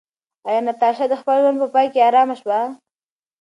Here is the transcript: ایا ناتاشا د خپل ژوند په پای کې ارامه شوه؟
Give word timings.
ایا 0.47 0.61
ناتاشا 0.65 1.05
د 1.09 1.13
خپل 1.21 1.35
ژوند 1.43 1.57
په 1.61 1.67
پای 1.73 1.87
کې 1.93 2.05
ارامه 2.07 2.35
شوه؟ 2.41 2.59